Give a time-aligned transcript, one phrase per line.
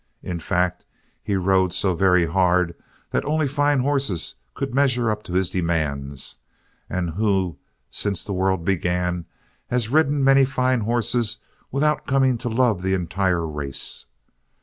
[0.23, 0.83] In fact,
[1.21, 2.73] he rode so very hard
[3.11, 6.39] that only fine horses could measure up to his demands,
[6.89, 7.59] and who,
[7.91, 9.25] since the world began,
[9.67, 11.37] has ridden many fine horses
[11.71, 14.07] without coming to love the entire race?